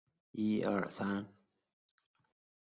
[0.03, 1.27] 办理公证